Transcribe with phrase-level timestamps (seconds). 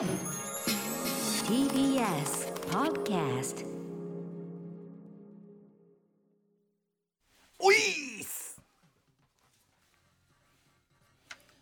[0.00, 0.06] TBS
[2.70, 3.66] Podcast
[7.58, 8.62] おいーす！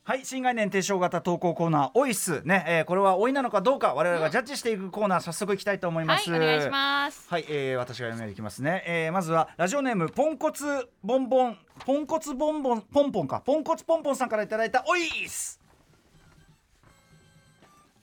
[0.04, 2.42] はい新概念提唱型投稿コーナーおいっす。
[2.42, 7.26] ね、えーこれはおいなのかどうか我々がジャッジしていくコーナー早速いきたいと思います、はいお願いします。
[7.28, 10.64] はい、えー、私が読み上げますね、えー、まずはラジオネームポンコツ
[11.02, 13.40] ボンボンポンコツボンボンポンポンか。
[13.40, 15.58] ポンコツポンポンさんからいただいたおいっす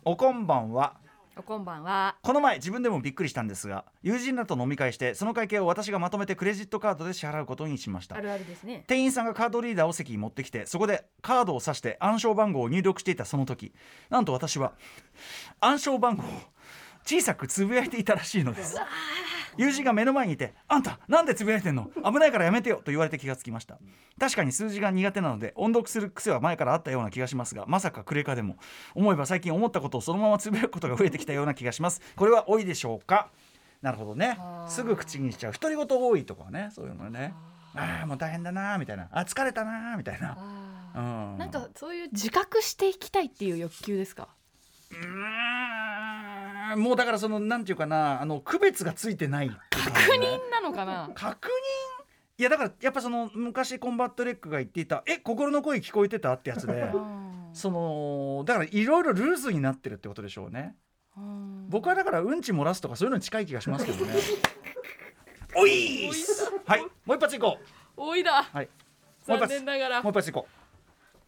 [0.08, 0.94] おこんばんは。
[1.36, 2.16] おこんばんは。
[2.22, 8.16] この前自分でもびっくりしたんですが友人らと飲み会してその会計を私がまとめてクレジットカードで支払うことにしました。
[8.16, 8.84] あるあるですね。
[8.86, 13.74] 店員さんがカードリーダーを席に持ってきてそこでカードを指して暗証番号を入力していたその時
[14.12, 14.74] なんと私は
[15.60, 16.26] 暗証番号を
[17.04, 18.78] 小さくつぶやいていたらしいのです
[19.58, 21.90] 友人が目の前にいて「あんたなんでつぶやいてんの？
[22.04, 23.78] 危ないからやめてよ」と言われて気がつきました。
[24.20, 28.58] 確かに数字が苦手なので音読する癖は前からあったような気がしますがまさかクレカでも
[28.94, 32.02] 思えば最近思ったことをそのままつぶやくことが増えてきたような気がします。
[32.16, 33.30] これは多いでしょうか？
[33.82, 34.38] なるほどね。
[34.68, 35.54] すぐ口にしちゃう。
[35.54, 36.70] 独り言多いとかね。
[36.74, 37.34] そういうのね。
[37.76, 38.02] あ。
[38.04, 39.10] あもう大変だなーみたいな。
[39.12, 40.32] あ疲れたなーみたいな。
[40.32, 40.36] う
[40.98, 41.00] あ。
[41.02, 41.36] ん。
[41.36, 44.30] ーなんかそういう自覚していきたいっていう欲求ですか？
[44.92, 44.96] う
[46.76, 50.28] もうだからそのなんていうかなあの区別がついてない確ね。
[50.28, 51.10] 認なのかな？
[51.14, 51.52] 確認？
[52.38, 56.92] いやだからやっぱその昔コンバット REC が言っていた「え心の声聞こえてた?」ってやつで
[57.54, 60.76] そのだからいろいろルーズになってるってことでしょうね。
[61.70, 64.14] 僕はだからうんち漏らすとかそういうのに近い気がしますけどね。
[65.56, 66.10] おい
[66.66, 67.66] はいもう一発いこう。
[67.96, 68.44] 多いだ。
[68.44, 68.70] はい。
[69.28, 70.65] もう一発いこう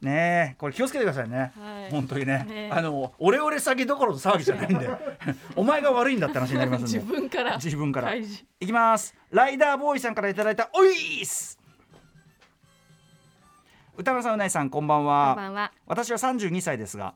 [0.02, 1.92] ねえこれ気をつけてくださいね、はい。
[1.92, 2.46] 本当にね。
[2.48, 4.88] ねあのオレオレ詐欺どころの騒ぎじゃないんで。
[5.56, 7.00] お前が悪いんだって話になりますんで。
[7.00, 7.56] 自分から。
[7.56, 8.14] 自分から。
[8.14, 8.28] い
[8.60, 9.16] きます。
[9.32, 11.60] ライダーボーイさんからいただいたおいーす
[13.98, 15.72] 歌丸さんうないさんこんばんこはんばんは。
[15.88, 17.16] 私は32歳ですが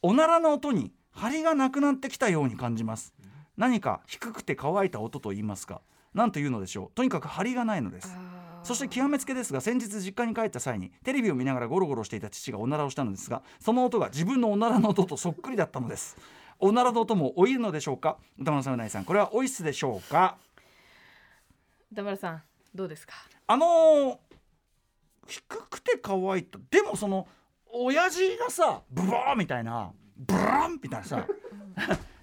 [0.00, 3.12] おならの音に張りがなくなってきたように感じます。
[3.56, 5.82] 何か低くて乾いた音と言いますか。
[6.14, 6.90] 何というのでしょう。
[6.94, 8.16] とにかく張りがないのです
[8.62, 16.16] そして極めつけですが先日実家に帰った際にテレビを見ながらゴロゴロしていた父がおならをしたのですがその音が自分のおならの音とそっくりだったのです。
[16.58, 18.18] おならの音も老いるのでしょうか？
[18.38, 20.36] 歌丸さんうないさんこれはおいすでしょうか？
[21.90, 22.42] 歌丸さん
[22.74, 23.14] どうですか？
[23.46, 24.16] あのー
[25.26, 27.28] 低くて乾いたでもその
[27.72, 31.24] 親父がさブバーみたいなブランみたいなさ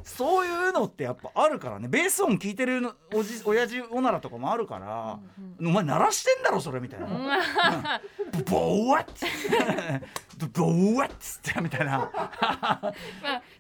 [0.08, 1.90] そういうのってやっぱあるからね。
[1.90, 5.20] ベース音聞いてるのおじ親父おならとかもあるから、
[5.60, 8.00] お前鳴らしてんだろそれみたいな、
[8.32, 10.02] ブボワッ
[10.54, 11.98] ボワッつってみたいな。
[12.00, 12.10] ま
[12.42, 12.94] あ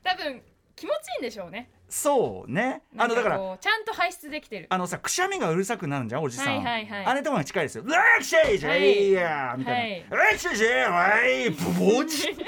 [0.01, 0.41] 多分
[0.75, 1.69] 気持ちいいんでしょうね。
[1.89, 2.83] そうね。
[2.97, 4.67] あのだからちゃんと排出できてる。
[4.69, 7.05] あのさくしゃみがうるさくなるんじゃんおじさん、はいはいはい。
[7.05, 12.33] あれとかに近いですよ「うわーくしゃいじゃいや」みたいな「うわーくしゃいじゃいはいブボーチ」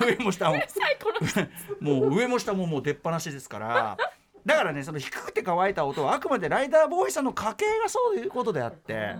[0.00, 0.56] 上も下も。
[1.80, 3.96] もう上も下ももう出っ放しですから。
[4.44, 9.14] だからねその低くて乾いた音はあくまでライダーボーイさんの家系がそういうことであって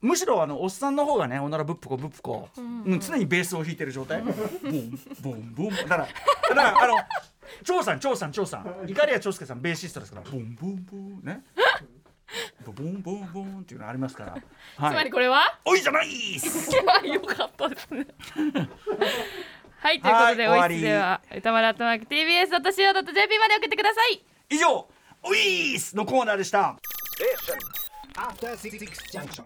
[0.00, 3.00] むしろあのおっさんの方がねおならぶっぷこぶっぷこ、うん。
[3.00, 4.22] 常にベースを弾いてる状態。
[4.22, 4.34] ボン
[5.20, 6.96] ボンボンだからだからあの
[7.64, 8.88] 張さん張さん張さん。
[8.88, 10.30] いかりや長介さんベーシストですから。
[10.30, 11.20] ボンボンボン。
[11.24, 11.42] ね。
[12.64, 14.36] ボンボンボンっていうのありますから、
[14.76, 15.58] つまはい、りこれは？
[15.64, 16.70] おいじゃないっす。
[17.04, 18.06] よかったですね
[19.82, 24.22] はいということで、はおいしでは歌丸アットマーク TBS.CO.JP まで送ってください。
[24.50, 24.86] 以上
[25.22, 26.76] おいーすのコーナーでした。
[29.12, 29.44] Junction.